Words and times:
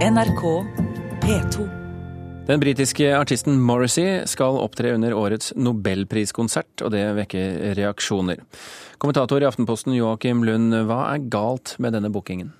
NRK 0.00 0.64
P2. 1.22 1.68
Den 2.46 2.60
britiske 2.60 3.10
artisten 3.18 3.58
Morrissey 3.60 4.22
skal 4.24 4.56
opptre 4.56 4.94
under 4.96 5.12
årets 5.12 5.52
nobelpriskonsert, 5.60 6.80
og 6.80 6.94
det 6.94 7.02
vekker 7.18 7.74
reaksjoner. 7.76 8.40
Kommentator 8.96 9.44
i 9.44 9.48
Aftenposten 9.48 9.92
Joakim 9.92 10.40
Lund, 10.48 10.72
hva 10.88 11.02
er 11.10 11.26
galt 11.28 11.74
med 11.76 11.92
denne 11.92 12.08
bookingen? 12.08 12.54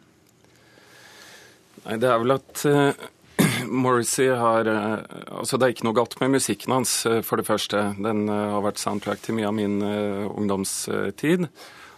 Nei, 1.87 1.97
Det 1.97 2.11
er 2.11 2.21
vel 2.21 2.35
at 2.35 2.65
uh, 2.69 3.09
Morrissey 3.87 4.29
har 4.37 4.69
uh, 4.69 5.01
Altså, 5.41 5.57
det 5.57 5.65
er 5.65 5.73
ikke 5.73 5.87
noe 5.89 5.97
galt 5.97 6.19
med 6.21 6.35
musikken 6.35 6.75
hans, 6.77 6.93
uh, 7.09 7.23
for 7.25 7.41
det 7.41 7.49
første. 7.49 7.87
Den 8.05 8.29
har 8.29 8.61
vært 8.67 8.83
soundtrack 8.83 9.25
til 9.25 9.39
mye 9.39 9.49
av 9.49 9.57
min 9.57 9.81
ungdomstid. 9.81 11.49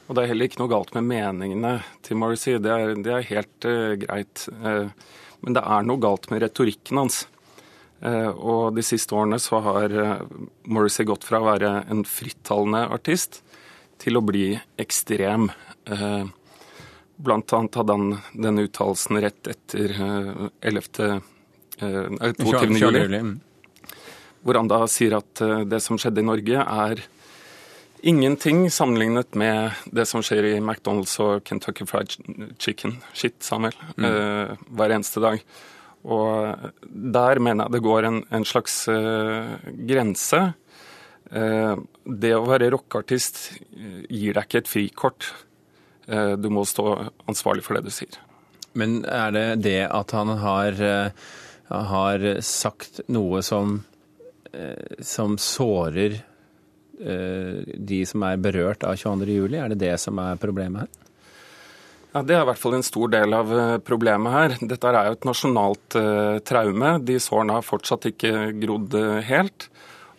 Og 0.06 0.14
det 0.14 0.22
er 0.22 0.30
heller 0.30 0.46
ikke 0.46 0.62
noe 0.62 0.70
galt 0.70 0.94
med 0.94 1.10
meningene 1.10 1.80
til 2.06 2.22
Morrissey. 2.22 2.62
Det 2.62 2.70
er, 2.76 2.94
det 2.94 3.16
er 3.16 3.28
helt 3.32 3.68
greit. 4.06 4.46
Men 5.42 5.58
det 5.58 5.62
er 5.62 5.86
noe 5.86 6.00
galt 6.02 6.30
med 6.30 6.42
retorikken 6.44 7.02
hans. 7.02 7.26
og 8.02 8.74
de 8.74 8.82
siste 8.82 9.14
årene 9.14 9.38
så 9.38 9.60
har 9.62 9.92
Morrissey 10.66 11.06
gått 11.06 11.22
fra 11.26 11.38
å 11.38 11.46
være 11.46 11.84
en 11.90 12.02
frittalende 12.08 12.80
artist 12.90 13.42
til 14.02 14.18
å 14.18 14.24
bli 14.26 14.52
ekstrem. 14.80 15.50
Eh, 15.86 16.24
Blant 17.22 17.52
annet 17.54 17.76
hadde 17.78 17.94
han 17.94 18.14
denne 18.34 18.64
uttalelsen 18.66 19.20
rett 19.22 19.46
etter 19.52 19.92
11. 19.94 21.20
Eh, 21.78 22.32
22. 22.38 22.78
juli, 22.80 23.20
hvor 24.42 24.58
han 24.58 24.70
da 24.70 24.80
sier 24.90 25.18
at 25.20 25.42
eh, 25.44 25.62
det 25.68 25.78
som 25.84 26.00
skjedde 26.00 26.22
i 26.22 26.26
Norge, 26.26 26.64
er 26.64 27.04
ingenting 28.02 28.70
sammenlignet 28.70 29.34
med 29.38 29.70
det 29.94 30.06
som 30.10 30.22
skjer 30.24 30.48
i 30.50 30.56
McDonald's 30.60 31.14
og 31.22 31.44
Kentucky 31.46 31.86
Fried 31.86 32.14
Chicken. 32.58 32.96
Shit, 33.14 33.38
Samuel. 33.42 33.76
Mm. 33.96 34.06
Eh, 34.08 34.64
hver 34.74 34.94
eneste 34.96 35.22
dag. 35.22 35.44
Og 36.02 36.72
der 36.82 37.38
mener 37.38 37.68
jeg 37.68 37.76
det 37.76 37.84
går 37.84 38.08
en, 38.08 38.18
en 38.34 38.46
slags 38.48 38.80
uh, 38.90 39.54
grense. 39.86 40.40
Uh, 41.30 41.78
det 42.02 42.32
å 42.34 42.42
være 42.48 42.72
rockeartist 42.74 43.38
gir 44.10 44.34
deg 44.34 44.42
ikke 44.48 44.64
et 44.64 44.70
frikort. 44.70 45.30
Eh, 46.10 46.34
du 46.34 46.48
må 46.50 46.64
stå 46.66 46.96
ansvarlig 47.30 47.62
for 47.62 47.78
det 47.78 47.86
du 47.86 47.94
sier. 47.94 48.18
Men 48.74 49.04
er 49.06 49.30
det 49.30 49.46
det 49.62 49.78
at 49.86 50.10
han 50.16 50.32
har, 50.42 50.80
har 51.70 52.24
sagt 52.42 52.98
noe 53.12 53.38
som, 53.46 53.76
som 54.98 55.36
sårer 55.38 56.18
de 56.98 58.00
som 58.06 58.24
er 58.28 58.42
berørt 58.42 58.84
av 58.86 58.98
22.07? 59.00 59.56
Er 59.58 59.72
det 59.72 59.80
det 59.80 59.94
som 60.02 60.18
er 60.22 60.40
problemet 60.40 60.84
her? 60.84 60.90
Ja, 62.12 62.20
Det 62.22 62.36
er 62.36 62.42
i 62.44 62.48
hvert 62.50 62.60
fall 62.60 62.76
en 62.76 62.84
stor 62.84 63.08
del 63.14 63.32
av 63.32 63.54
problemet 63.86 64.34
her. 64.34 64.56
Dette 64.60 64.90
er 64.90 65.08
jo 65.08 65.16
et 65.16 65.24
nasjonalt 65.24 65.96
traume. 66.44 66.90
De 67.00 67.16
sårene 67.16 67.56
har 67.56 67.64
fortsatt 67.64 68.10
ikke 68.12 68.52
grodd 68.60 68.94
helt. 69.24 69.70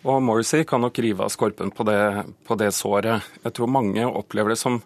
Og 0.03 0.19
Morrissey 0.25 0.65
kan 0.67 0.83
nok 0.83 0.99
rive 0.99 1.23
av 1.23 1.31
skorpen 1.31 1.71
på 1.71 1.85
det, 1.87 2.25
på 2.43 2.57
det 2.59 2.73
såret. 2.75 3.23
Jeg 3.45 3.55
tror 3.55 3.71
mange 3.71 4.03
opplever 4.09 4.51
det 4.51 4.59
som 4.59 4.81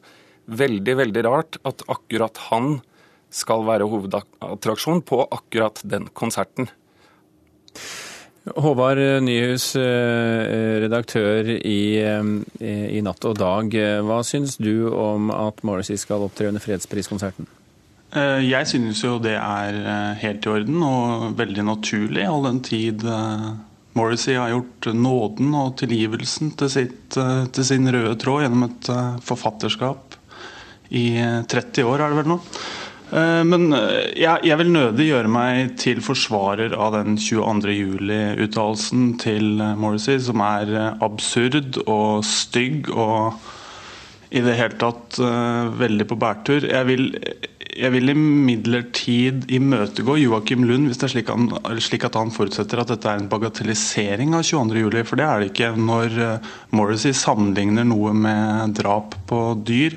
veldig, 0.48 0.96
veldig 1.02 1.24
rart 1.26 1.58
at 1.68 1.82
akkurat 1.90 2.38
han 2.52 2.78
skal 3.34 3.66
være 3.68 3.88
hovedattraksjon 3.90 5.02
på 5.08 5.24
akkurat 5.26 5.82
den 5.84 6.08
konserten. 6.16 6.70
Håvard 8.56 9.00
Nyhus, 9.24 9.76
eh, 9.76 10.80
redaktør 10.84 11.50
i, 11.58 12.00
eh, 12.00 12.96
i, 12.98 13.02
Natt 13.02 13.26
og 13.26 13.38
Dag. 13.38 13.74
Hva 14.06 14.22
syns 14.24 14.58
du 14.58 14.90
om 14.94 15.32
at 15.34 15.64
Morrissey 15.68 15.98
skal 15.98 16.24
opptre 16.26 16.48
under 16.48 16.64
fredspriskonserten? 16.64 17.48
Eh, 18.16 18.48
jeg 18.48 18.68
synes 18.68 19.04
jo 19.04 19.18
det 19.20 19.36
er 19.36 20.16
helt 20.22 20.46
i 20.46 20.50
orden 20.50 20.84
og 20.84 21.36
veldig 21.38 21.66
naturlig, 21.68 22.24
all 22.24 22.48
den 22.48 22.62
tid 22.64 23.04
Morrissey 23.98 24.38
har 24.38 24.54
gjort 24.54 24.92
nåden 24.94 25.54
og 25.58 25.78
tilgivelsen 25.82 26.54
til, 26.56 26.70
sitt, 26.70 27.10
til 27.18 27.66
sin 27.66 27.90
røde 27.90 28.16
tråd 28.22 28.46
gjennom 28.46 28.68
et 28.70 28.92
forfatterskap 29.26 30.16
i 30.94 31.18
30 31.50 31.84
år, 31.84 32.00
er 32.00 32.14
det 32.14 32.22
vel 32.22 32.36
nå. 32.36 32.42
Eh, 33.08 33.44
men 33.48 33.72
eh, 33.72 34.10
jeg, 34.20 34.44
jeg, 34.50 34.60
vil 34.60 34.74
nødig 34.74 35.08
gjøre 35.08 35.32
meg 35.32 35.76
til 35.80 36.02
forsvarer 36.04 36.76
av 36.76 36.98
den 36.98 37.16
22. 37.22 37.76
juli-uttalelsen 37.78 39.14
til 39.22 39.62
Morrissey, 39.80 40.20
som 40.24 40.44
er 40.44 40.74
eh, 40.74 41.06
absurd 41.06 41.80
og 41.86 42.26
stygg 42.28 42.92
og 42.92 43.38
i 44.28 44.42
det 44.44 44.58
hele 44.60 44.76
tatt 44.76 45.22
uh, 45.24 45.70
veldig 45.80 46.04
på 46.10 46.18
bærtur. 46.20 46.66
Jeg 46.68 46.84
vil, 46.90 47.06
jeg 47.64 47.92
vil 47.94 48.12
imidlertid 48.12 49.46
imøtegå 49.56 50.18
Joakim 50.20 50.66
Lund 50.68 50.90
hvis 50.90 51.00
det 51.00 51.08
er 51.08 51.14
slik, 51.14 51.32
han, 51.32 51.48
slik, 51.80 52.04
at 52.04 52.18
han 52.20 52.34
forutsetter 52.36 52.82
at 52.84 52.92
dette 52.92 53.08
er 53.08 53.22
en 53.22 53.30
bagatellisering 53.32 54.36
av 54.36 54.44
22.07. 54.44 55.00
For 55.08 55.22
det 55.22 55.30
er 55.30 55.40
det 55.40 55.50
ikke. 55.54 55.72
Når 55.80 56.20
Morrissey 56.76 57.16
sammenligner 57.16 57.88
noe 57.88 58.12
med 58.20 58.76
drap 58.82 59.16
på 59.32 59.46
dyr, 59.64 59.96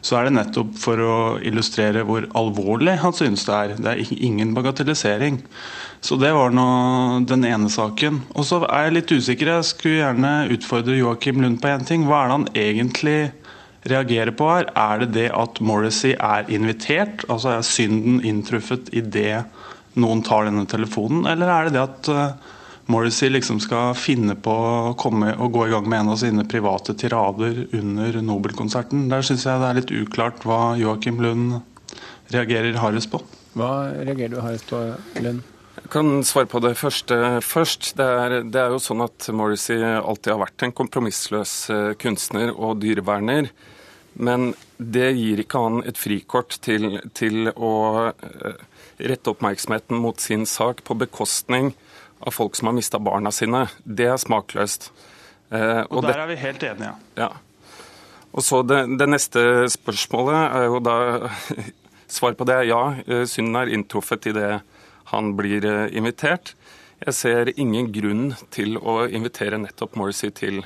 så 0.00 0.16
er 0.16 0.26
det 0.26 0.36
nettopp 0.36 0.72
for 0.80 1.02
å 1.04 1.16
illustrere 1.44 2.04
hvor 2.08 2.26
alvorlig 2.38 2.96
han 3.02 3.14
synes 3.16 3.44
det 3.48 3.56
er. 3.56 3.74
Det 3.76 3.92
er 3.92 4.22
ingen 4.24 4.54
bagatellisering. 4.56 5.40
Så 6.00 6.16
det 6.20 6.32
var 6.32 6.54
nå 6.56 6.66
den 7.28 7.44
ene 7.44 7.68
saken. 7.72 8.22
Og 8.32 8.46
så 8.48 8.62
er 8.64 8.86
jeg 8.86 8.96
litt 8.96 9.12
usikker. 9.12 9.52
Jeg 9.52 9.68
skulle 9.68 10.00
gjerne 10.00 10.32
utfordre 10.56 10.96
Joakim 10.96 11.42
Lund 11.44 11.60
på 11.60 11.72
én 11.72 11.84
ting. 11.88 12.06
Hva 12.08 12.22
er 12.22 12.30
det 12.30 12.38
han 12.38 12.48
egentlig 12.64 13.18
reagerer 13.90 14.32
på 14.36 14.48
her? 14.48 14.70
Er 14.76 15.04
det 15.04 15.10
det 15.18 15.28
at 15.36 15.60
Morrissey 15.60 16.14
er 16.16 16.48
invitert? 16.52 17.26
Altså 17.28 17.52
er 17.58 17.68
synden 17.68 18.22
inntruffet 18.24 18.88
idet 18.96 19.44
noen 20.00 20.22
tar 20.24 20.46
denne 20.46 20.66
telefonen, 20.70 21.24
eller 21.26 21.50
er 21.50 21.68
det 21.68 21.74
det 21.74 21.82
at 21.82 22.10
eh, 22.14 22.50
Morrissey 22.90 23.30
liksom 23.30 23.60
skal 23.62 23.94
finne 23.98 24.34
på 24.34 24.52
å 24.52 24.94
komme 24.98 25.32
og 25.38 25.52
gå 25.54 25.66
i 25.68 25.72
gang 25.72 25.86
med 25.88 26.02
en 26.02 26.12
av 26.14 26.18
sine 26.22 26.44
private 26.48 26.96
tirader 26.98 27.62
under 27.76 28.18
Nobelkonserten. 28.24 29.06
Der 29.12 29.24
syns 29.26 29.46
jeg 29.46 29.62
det 29.62 29.68
er 29.68 29.78
litt 29.78 29.92
uklart 29.94 30.44
hva 30.46 30.74
Joakim 30.80 31.20
Lund 31.22 31.60
reagerer 32.34 32.78
hardest 32.82 33.10
på. 33.12 33.22
Hva 33.58 33.90
reagerer 33.94 34.34
du 34.34 34.40
hardest 34.42 34.70
på, 34.70 34.82
Lund? 35.22 35.42
Jeg 35.80 35.90
kan 35.94 36.24
svare 36.26 36.50
på 36.50 36.60
det 36.62 36.74
første 36.78 37.18
først. 37.46 37.92
Det 37.98 38.06
er, 38.24 38.34
det 38.44 38.62
er 38.62 38.74
jo 38.74 38.80
sånn 38.82 39.04
at 39.06 39.28
Morrissey 39.34 39.78
alltid 39.80 40.34
har 40.34 40.42
vært 40.42 40.66
en 40.66 40.74
kompromissløs 40.76 41.54
eh, 41.72 41.92
kunstner 41.98 42.50
og 42.52 42.80
dyreverner. 42.82 43.52
Men 44.18 44.50
det 44.76 45.12
gir 45.14 45.40
ikke 45.42 45.62
han 45.62 45.84
et 45.86 45.98
frikort 45.98 46.58
til, 46.64 46.98
til 47.16 47.52
å 47.54 47.72
eh, 48.10 48.66
rette 49.10 49.32
oppmerksomheten 49.32 50.02
mot 50.02 50.20
sin 50.20 50.44
sak 50.46 50.82
på 50.84 50.98
bekostning 50.98 51.72
av 51.72 51.86
folk 52.28 52.58
som 52.58 52.68
har 52.68 52.76
mista 52.76 53.00
barna 53.00 53.32
sine. 53.32 53.64
Det 53.84 54.10
er 54.12 54.18
smakløst. 54.20 54.90
Eh, 55.50 55.80
og, 55.88 56.00
og 56.00 56.04
der 56.04 56.12
det, 56.12 56.24
er 56.24 56.30
vi 56.30 56.38
helt 56.42 56.66
enige. 56.68 56.92
Ja. 57.18 57.30
Og 58.30 58.44
så 58.46 58.60
det, 58.62 58.82
det, 59.00 59.08
neste 59.10 59.42
spørsmålet 59.72 60.40
er 60.60 60.68
jo 60.68 60.82
da 60.84 60.96
Svar 62.10 62.34
på 62.34 62.42
det 62.42 62.56
er 62.58 62.66
ja. 62.66 62.82
Eh, 63.06 63.22
synden 63.30 63.54
er 63.54 63.70
inntruffet 63.70 64.26
idet 64.26 64.56
han 65.12 65.32
blir 65.38 65.62
eh, 65.66 65.92
invitert. 65.94 66.56
Jeg 67.00 67.14
ser 67.16 67.50
ingen 67.54 67.92
grunn 67.94 68.24
til 68.50 68.76
å 68.76 69.04
invitere 69.06 69.60
nettopp 69.62 69.94
Morrissey 69.98 70.34
til 70.34 70.64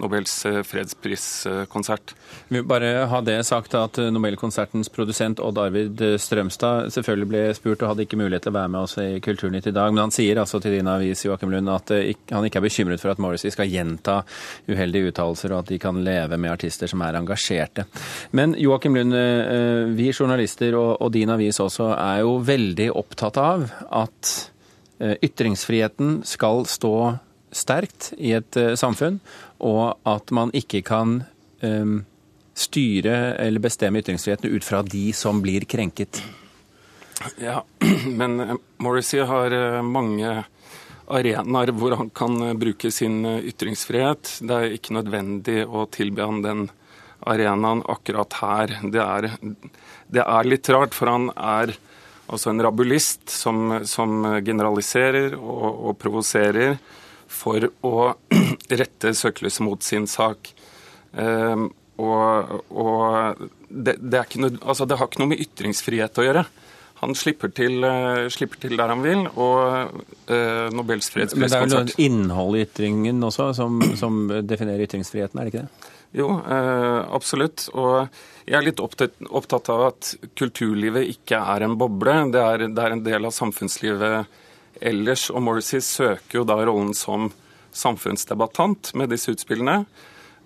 Nobels 0.00 0.46
eh, 0.46 0.62
fredspriskonsert. 0.62 2.14
Vi 2.48 2.56
vil 2.56 2.64
bare 2.64 3.04
ha 3.10 3.20
det 3.20 3.36
sagt 3.44 3.74
at 3.76 3.98
eh, 4.00 4.08
Nobelkonsertens 4.12 4.88
produsent 4.92 5.40
Odd 5.44 5.58
Arvid 5.60 6.00
eh, 6.00 6.14
Strømstad 6.20 6.88
selvfølgelig 6.94 7.28
ble 7.28 7.42
spurt 7.56 7.82
og 7.84 7.90
hadde 7.92 8.06
ikke 8.06 8.16
mulighet 8.16 8.46
til 8.46 8.54
å 8.54 8.56
være 8.56 8.70
med 8.72 8.86
oss 8.86 8.96
i 9.02 9.20
Kulturnytt 9.24 9.68
i 9.68 9.74
dag. 9.76 9.92
Men 9.92 10.06
han 10.06 10.14
sier 10.14 10.40
altså 10.40 10.62
til 10.64 10.78
din 10.78 10.88
avis 10.88 11.26
Joachim 11.26 11.52
Lund, 11.52 11.68
at 11.68 11.92
han 12.32 12.46
ikke 12.48 12.62
er 12.62 12.64
bekymret 12.64 13.02
for 13.02 13.12
at 13.12 13.20
Morrissey 13.20 13.52
skal 13.52 13.68
gjenta 13.68 14.22
uheldige 14.70 15.12
uttalelser, 15.12 15.52
og 15.52 15.66
at 15.66 15.72
de 15.74 15.80
kan 15.82 16.00
leve 16.04 16.38
med 16.40 16.54
artister 16.54 16.88
som 16.88 17.04
er 17.04 17.18
engasjerte. 17.18 17.84
Men 18.32 18.56
Joachim 18.56 18.96
Lund, 18.96 19.16
vi 19.98 20.08
journalister 20.12 20.76
og 20.78 21.10
din 21.12 21.30
avis 21.32 21.60
også 21.60 21.90
er 21.98 22.22
jo 22.22 22.38
veldig 22.46 22.88
opptatt 22.96 23.40
av 23.42 23.68
at 23.92 24.32
ytringsfriheten 25.02 26.22
skal 26.28 26.64
stå 26.70 26.94
sterkt 27.52 28.12
i 28.16 28.32
et 28.36 28.56
samfunn, 28.80 29.20
og 29.60 29.98
at 30.08 30.32
man 30.34 30.50
ikke 30.56 30.80
kan 30.86 31.20
um, 31.60 32.00
styre 32.54 33.34
eller 33.40 33.60
bestemme 33.60 34.00
ytringsfriheten 34.02 34.50
ut 34.50 34.64
fra 34.64 34.82
de 34.82 35.12
som 35.16 35.40
blir 35.42 35.64
krenket. 35.64 36.22
Ja, 37.36 37.64
men 38.06 38.40
eh, 38.40 38.54
Morrissey 38.76 39.20
har 39.20 39.52
eh, 39.52 39.82
mange 39.82 40.44
arenaer 41.12 41.72
hvor 41.76 41.96
han 41.98 42.10
kan 42.14 42.40
eh, 42.42 42.54
bruke 42.58 42.90
sin 42.90 43.24
ytringsfrihet. 43.26 44.38
Det 44.42 44.58
er 44.58 44.76
ikke 44.76 44.96
nødvendig 44.98 45.62
å 45.66 45.86
tilby 45.92 46.24
han 46.24 46.42
den 46.44 46.66
arenaen 47.20 47.84
akkurat 47.90 48.40
her. 48.40 48.76
Det 48.82 49.02
er, 49.02 49.30
det 50.10 50.24
er 50.26 50.48
litt 50.48 50.68
rart, 50.74 50.96
for 50.96 51.12
han 51.12 51.30
er 51.36 51.76
altså 52.32 52.50
en 52.50 52.62
rabulist 52.64 53.30
som, 53.30 53.82
som 53.86 54.24
generaliserer 54.42 55.36
og, 55.38 55.68
og 55.92 55.98
provoserer 56.00 56.76
for 57.32 57.68
å 57.86 58.12
rette 58.82 59.14
søkelyset 59.16 59.64
mot 59.66 59.82
sin 59.84 60.08
sak. 60.10 60.52
Um, 61.12 61.70
og, 62.00 62.52
og 62.72 63.48
det, 63.68 63.98
det, 64.00 64.24
noe, 64.40 64.56
altså 64.62 64.86
det, 64.88 64.98
har 64.98 65.10
ikke 65.10 65.22
noe 65.22 65.32
med 65.34 65.42
ytringsfrihet 65.44 66.18
å 66.18 66.26
gjøre. 66.26 66.44
Han 67.02 67.16
slipper 67.18 67.50
til, 67.50 67.80
uh, 67.82 68.28
slipper 68.30 68.60
til, 68.62 68.76
der 68.78 68.92
han 68.92 69.02
vil, 69.04 69.24
og 69.34 70.02
uh, 70.30 70.68
Nobels 70.74 71.10
fredspris 71.10 71.40
Men 71.40 71.50
det 71.50 71.58
er 71.58 71.72
vel 71.82 72.04
innholdet 72.04 72.62
i 72.62 72.68
ytringen 72.68 73.24
også 73.26 73.50
som, 73.58 73.80
som, 73.98 74.22
definerer 74.46 74.86
ytringsfriheten, 74.86 75.40
er 75.40 75.48
det 75.48 75.54
ikke 75.54 75.64
det? 75.64 75.90
Jo, 76.22 76.28
uh, 76.44 77.02
absolutt. 77.16 77.66
Og 77.72 78.06
jeg 78.46 78.58
er 78.58 78.66
litt 78.66 78.82
opptatt, 78.82 79.70
av 79.72 79.84
at 79.88 80.14
kulturlivet 80.38 81.08
ikke 81.14 81.40
er 81.54 81.66
en 81.66 81.76
boble. 81.80 82.16
Det 82.34 82.42
er, 82.42 82.66
det 82.68 82.86
er 82.86 82.96
en 82.96 83.04
del 83.04 83.28
av 83.28 83.34
samfunnslivet 83.34 84.38
ellers. 84.80 85.28
Og 85.32 85.42
Morrissey 85.44 85.82
søker 85.84 86.40
jo 86.40 86.46
da 86.48 86.56
rollen 86.62 86.94
som 86.96 87.30
samfunnsdebattant 87.72 88.92
med 89.00 89.12
disse 89.12 89.32
utspillene. 89.32 89.82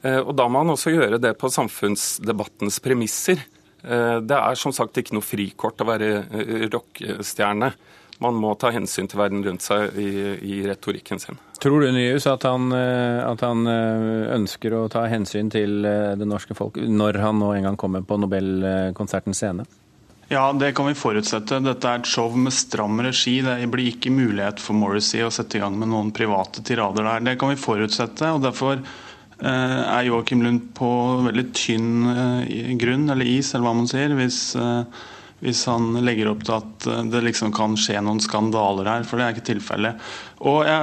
Og 0.07 0.31
da 0.39 0.45
må 0.47 0.61
han 0.61 0.71
også 0.71 0.93
gjøre 0.93 1.19
det 1.19 1.33
på 1.41 1.51
samfunnsdebattens 1.51 2.79
premisser. 2.85 3.41
Eh, 3.87 4.19
det 4.23 4.37
er 4.37 4.59
som 4.59 4.75
sagt 4.75 4.99
ikke 4.99 5.15
noe 5.17 5.25
frikort 5.25 5.83
å 5.83 5.87
være 5.87 6.11
eh, 6.25 6.67
rockestjerne. 6.73 7.71
Man 8.25 8.39
må 8.41 8.55
ta 8.57 8.71
hensyn 8.73 9.11
til 9.11 9.21
verden 9.21 9.45
rundt 9.45 9.65
seg 9.65 9.99
i, 10.01 10.09
i 10.41 10.61
retorikken 10.65 11.21
sin. 11.21 11.39
Tror 11.61 11.85
du 11.85 11.91
Nyhus 11.93 12.27
at 12.31 12.47
han, 12.49 12.71
eh, 12.75 13.21
at 13.23 13.45
han, 13.45 13.69
ønsker 14.37 14.75
å 14.75 14.87
ta 14.93 15.05
hensyn 15.13 15.53
til 15.53 15.85
det 15.85 16.29
norske 16.29 16.57
folk 16.57 16.81
når 16.81 17.21
han 17.23 17.39
nå 17.41 17.53
en 17.55 17.71
gang 17.71 17.81
kommer 17.81 18.05
på 18.07 18.19
Nobelkonsertens 18.23 19.43
scene? 19.43 19.69
Ja, 20.29 20.51
det 20.53 20.73
kan 20.75 20.89
vi 20.89 20.97
forutsette. 20.99 21.61
Dette 21.63 21.91
er 21.91 22.01
et 22.01 22.11
show 22.11 22.35
med 22.35 22.55
stram 22.55 22.99
regi. 23.05 23.39
Det 23.47 23.71
blir 23.71 23.93
ikke 23.93 24.11
mulighet 24.11 24.63
for 24.63 24.75
Morrissey 24.75 25.23
å 25.23 25.31
sette 25.31 25.59
i 25.59 25.63
gang 25.63 25.77
med 25.79 25.93
noen 25.93 26.11
private 26.15 26.65
tirader 26.67 27.07
der. 27.07 27.27
Det 27.29 27.37
kan 27.39 27.53
vi 27.53 27.61
forutsette. 27.63 28.33
og 28.35 28.43
derfor 28.43 28.83
Eh, 29.37 29.81
er 29.93 30.07
Joakim 30.09 30.41
Lund 30.41 30.71
på 30.79 30.89
veldig 31.27 31.51
tynn 31.53 32.07
eh, 32.09 32.71
grunn, 32.81 33.11
eller 33.13 33.29
is, 33.29 33.51
eller 33.53 33.67
hva 33.67 33.75
man 33.77 33.91
sier, 33.91 34.15
hvis, 34.17 34.39
eh, 34.57 35.03
hvis 35.45 35.67
han 35.69 35.91
legger 36.01 36.31
opp 36.31 36.45
til 36.47 36.55
at 36.57 36.87
det 37.13 37.21
liksom 37.27 37.51
kan 37.55 37.75
skje 37.77 38.01
noen 38.05 38.23
skandaler 38.25 38.89
her, 38.89 39.05
for 39.05 39.21
det 39.21 39.27
er 39.27 39.35
ikke 39.35 39.49
tilfellet. 39.51 40.07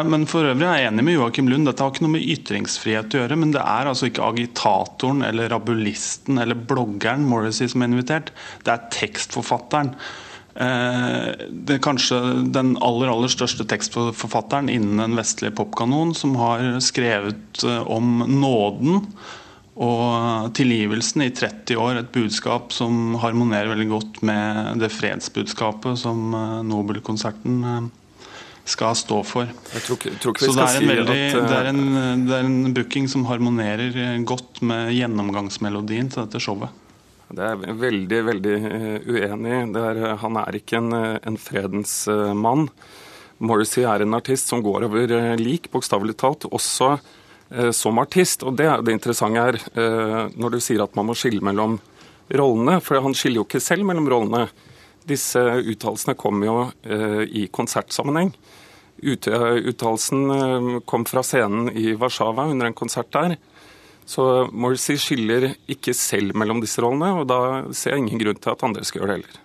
men 0.05 0.27
for 0.29 0.45
øvrig 0.45 0.67
er 0.67 0.83
jeg 0.83 0.91
enig 0.91 1.05
med 1.07 1.17
Joakim 1.17 1.49
Lund, 1.49 1.65
dette 1.65 1.81
har 1.81 1.93
ikke 1.93 2.05
noe 2.05 2.15
med 2.17 2.27
ytringsfrihet 2.35 3.15
å 3.15 3.23
gjøre. 3.23 3.39
Men 3.39 3.55
det 3.55 3.63
er 3.63 3.89
altså 3.89 4.11
ikke 4.11 4.27
agitatoren 4.29 5.25
eller 5.25 5.49
rabulisten 5.49 6.37
eller 6.37 6.55
bloggeren 6.55 7.25
Morrissey 7.25 7.71
som 7.71 7.81
er 7.81 7.89
invitert, 7.89 8.29
det 8.63 8.75
er 8.75 8.85
tekstforfatteren. 8.93 9.95
Eh, 10.53 11.29
det 11.49 11.79
er 11.79 11.81
kanskje 11.81 12.19
den 12.53 12.75
aller 12.85 13.09
aller 13.09 13.31
største 13.33 13.65
tekstforfatteren 13.65 14.69
innen 14.69 15.01
den 15.01 15.17
vestlige 15.17 15.55
popkanon, 15.57 16.13
som 16.13 16.37
har 16.37 16.75
skrevet 16.85 17.63
eh, 17.65 17.81
om 17.89 18.21
nåden 18.29 19.07
og 19.73 20.51
tilgivelsen 20.57 21.25
i 21.25 21.31
30 21.33 21.79
år. 21.81 21.99
Et 22.03 22.13
budskap 22.13 22.73
som 22.75 23.17
harmonerer 23.23 23.71
veldig 23.73 23.89
godt 23.89 24.21
med 24.25 24.79
det 24.83 24.91
fredsbudskapet 24.93 25.99
som 26.03 26.33
eh, 26.37 26.61
Nobelkonserten 26.69 27.89
skal 28.63 28.95
stå 28.95 29.17
for. 29.27 29.49
Tror 29.73 29.97
ikke, 29.99 30.13
tror 30.23 30.35
ikke 30.37 30.47
Så 30.47 30.53
det 30.55 30.67
er, 30.69 30.77
en 30.77 30.91
veldig, 30.93 31.17
at, 31.33 31.49
det, 31.49 31.57
er 31.57 31.71
en, 31.73 31.83
det 32.29 32.37
er 32.37 32.47
en 32.47 32.77
booking 32.77 33.09
som 33.11 33.25
harmonerer 33.27 34.23
godt 34.23 34.61
med 34.63 34.93
gjennomgangsmelodien 34.95 36.13
til 36.13 36.23
dette 36.23 36.39
showet. 36.43 36.79
Det 37.33 37.41
er 37.41 37.63
jeg 37.65 37.79
veldig, 37.81 38.19
veldig 38.27 38.57
eh, 38.59 39.07
uenig 39.09 39.53
i. 39.55 39.61
Eh, 39.79 40.03
han 40.21 40.37
er 40.43 40.57
ikke 40.59 40.77
en, 40.79 40.93
eh, 40.97 41.17
en 41.25 41.39
fredens 41.41 41.95
mann. 42.37 42.67
Morrissey 43.43 43.87
er 43.89 44.03
en 44.03 44.15
artist 44.15 44.51
som 44.51 44.61
går 44.63 44.85
over 44.87 45.13
lik, 45.39 45.71
bokstavelig 45.73 46.15
talt, 46.21 46.45
også 46.53 46.93
som 47.75 47.99
artist. 48.01 48.43
Og 48.47 48.57
det 48.57 48.65
er 48.69 48.81
det 48.81 48.95
interessante 48.95 49.41
her, 49.43 49.57
når 50.33 50.55
du 50.55 50.59
sier 50.63 50.83
at 50.83 50.95
man 50.97 51.09
må 51.09 51.15
skille 51.17 51.43
mellom 51.45 51.77
rollene. 52.33 52.79
For 52.81 53.03
han 53.03 53.13
skiller 53.17 53.41
jo 53.41 53.47
ikke 53.47 53.61
selv 53.63 53.85
mellom 53.87 54.09
rollene. 54.09 54.47
Disse 55.05 55.41
uttalelsene 55.59 56.15
kom 56.17 56.43
jo 56.45 56.57
i 57.29 57.45
konsertsammenheng. 57.53 58.33
Uttalelsen 59.03 60.81
kom 60.87 61.05
fra 61.09 61.23
scenen 61.27 61.69
i 61.75 61.91
Warszawa 61.99 62.47
under 62.51 62.69
en 62.69 62.77
konsert 62.77 63.11
der. 63.15 63.37
Så 64.05 64.49
Morrissey 64.51 64.97
skiller 64.99 65.53
ikke 65.71 65.93
selv 65.95 66.35
mellom 66.39 66.59
disse 66.63 66.81
rollene, 66.83 67.13
og 67.21 67.27
da 67.31 67.39
ser 67.75 67.95
jeg 67.95 68.03
ingen 68.03 68.19
grunn 68.19 68.39
til 68.39 68.51
at 68.51 68.63
andre 68.67 68.83
skal 68.87 69.03
gjøre 69.03 69.13
det 69.13 69.19
heller. 69.21 69.41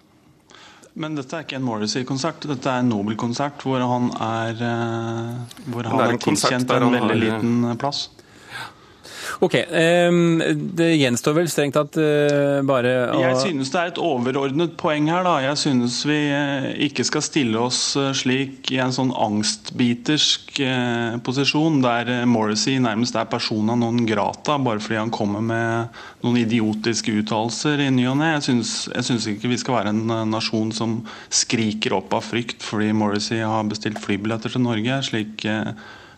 Men 0.99 1.15
dette 1.15 1.37
er 1.37 1.45
ikke 1.47 1.59
en 1.61 1.67
Morrissey-konsert, 1.67 2.47
dette 2.51 2.71
er 2.73 2.83
en 2.83 2.89
Nobel-konsert 2.91 3.63
hvor 3.63 3.83
han 3.87 4.09
er, 4.19 4.63
eh, 4.67 5.61
hvor 5.71 5.87
han 5.87 6.01
er, 6.03 6.15
er 6.17 6.23
tilkjent 6.25 6.73
en 6.75 6.89
veldig 6.97 7.19
liten 7.23 7.77
plass. 7.79 8.09
Ok, 9.39 9.55
um, 10.11 10.43
Det 10.75 10.89
gjenstår 10.99 11.35
vel 11.37 11.49
strengt 11.51 11.77
tatt 11.79 11.95
uh, 12.01 12.59
bare 12.67 12.95
å 13.15 13.21
Jeg 13.23 13.37
synes 13.45 13.71
det 13.71 13.79
er 13.79 13.93
et 13.93 14.01
overordnet 14.03 14.75
poeng 14.81 15.07
her. 15.13 15.23
da. 15.27 15.37
Jeg 15.45 15.61
synes 15.63 16.01
vi 16.09 16.17
uh, 16.35 16.67
ikke 16.89 17.07
skal 17.07 17.23
stille 17.23 17.61
oss 17.63 17.81
uh, 17.99 18.11
slik 18.17 18.73
i 18.75 18.81
en 18.83 18.95
sånn 18.95 19.13
angstbitersk 19.15 20.59
posisjon, 21.23 21.79
der 21.85 22.27
Morrissey 22.27 22.81
nærmest 22.83 23.15
er 23.19 23.29
persona 23.31 23.77
non 23.79 24.03
grata 24.09 24.57
bare 24.59 24.83
fordi 24.83 24.99
han 24.99 25.13
kommer 25.15 25.45
med 25.45 26.01
noen 26.25 26.41
idiotiske 26.41 27.15
uttalelser 27.21 27.85
i 27.85 27.89
ny 27.95 28.09
og 28.11 28.19
ne. 28.19 28.33
Jeg, 28.35 28.59
jeg 28.91 29.07
synes 29.07 29.29
ikke 29.31 29.53
vi 29.53 29.61
skal 29.61 29.79
være 29.79 29.95
en 29.95 30.33
nasjon 30.33 30.75
som 30.75 30.99
skriker 31.31 31.95
opp 32.01 32.17
av 32.19 32.27
frykt 32.27 32.65
fordi 32.67 32.91
Morrissey 32.97 33.45
har 33.45 33.71
bestilt 33.71 34.03
flybilletter 34.03 34.57
til 34.57 34.67
Norge, 34.67 34.99
slik, 35.07 35.47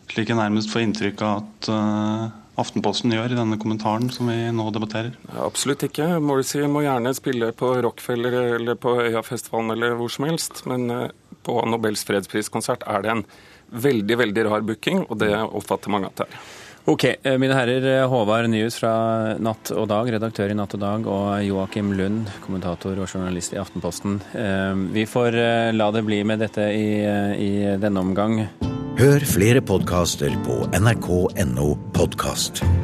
slik 0.08 0.32
jeg 0.32 0.40
nærmest 0.40 0.72
får 0.72 0.86
inntrykk 0.86 1.26
av 1.26 1.42
at 1.42 2.39
Aftenposten 2.60 3.12
gjør 3.14 3.32
i 3.32 3.38
denne 3.38 3.58
kommentaren 3.60 4.10
som 4.12 4.28
vi 4.30 4.36
nå 4.54 4.68
debatterer? 4.74 5.16
Absolutt 5.40 5.84
ikke. 5.86 6.06
Morrissey 6.22 6.68
må 6.70 6.84
gjerne 6.84 7.14
spille 7.16 7.52
på 7.56 7.72
Rockefeller 7.86 8.56
eller 8.58 8.78
på 8.80 8.96
Øyafestivalen 9.06 9.74
eller 9.76 9.96
hvor 9.98 10.12
som 10.12 10.28
helst, 10.28 10.64
men 10.70 10.90
eh, 10.92 11.06
på 11.46 11.56
Nobels 11.68 12.04
fredspriskonsert 12.08 12.84
er 12.90 13.04
det 13.04 13.14
en 13.14 13.28
veldig, 13.70 14.18
veldig 14.24 14.48
rar 14.48 14.66
booking, 14.66 15.06
og 15.08 15.22
det 15.22 15.32
oppfatter 15.46 15.92
mange 15.92 16.10
at 16.10 16.20
det 16.20 16.28
er. 16.28 16.42
Ok, 16.90 17.04
eh, 17.06 17.36
mine 17.40 17.56
herrer. 17.56 17.86
Eh, 17.86 18.06
Håvard 18.10 18.48
Nyhus 18.52 18.80
fra 18.80 18.92
Natt 19.40 19.72
og 19.72 19.88
Dag, 19.92 20.10
redaktør 20.16 20.52
i 20.52 20.56
Natt 20.58 20.76
og 20.76 20.84
Dag, 20.84 21.06
og 21.08 21.28
Joakim 21.46 21.94
Lund, 21.96 22.32
kommentator 22.44 22.98
og 22.98 23.08
journalist 23.08 23.56
i 23.56 23.60
Aftenposten. 23.62 24.18
Vi 24.92 25.06
får 25.08 25.38
la 25.76 25.92
det 25.94 26.04
bli 26.08 26.22
med 26.28 26.42
dette 26.44 26.66
i, 26.74 26.90
i 27.40 27.52
denne 27.80 28.04
omgang. 28.04 28.42
Hør 29.00 29.24
flere 29.24 29.62
podkaster 29.64 30.34
på 30.44 30.66
nrk.no 30.76 31.70
podcast. 32.00 32.79